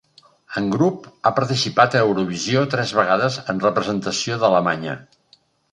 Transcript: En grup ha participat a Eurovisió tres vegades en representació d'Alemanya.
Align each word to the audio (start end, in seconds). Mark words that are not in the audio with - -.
En 0.61 0.69
grup 0.75 1.05
ha 1.23 1.33
participat 1.39 1.97
a 1.99 2.03
Eurovisió 2.07 2.65
tres 2.75 2.97
vegades 3.01 3.41
en 3.55 3.65
representació 3.69 4.45
d'Alemanya. 4.45 4.99